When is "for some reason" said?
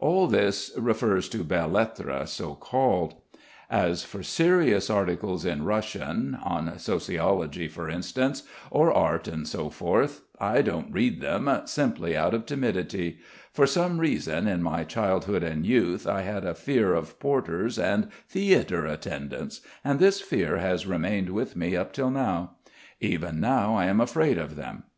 13.52-14.48